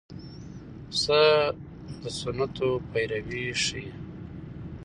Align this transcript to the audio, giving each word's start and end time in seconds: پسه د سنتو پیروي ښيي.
پسه 0.87 1.21
د 2.01 2.03
سنتو 2.19 2.69
پیروي 2.91 3.45
ښيي. 3.63 3.87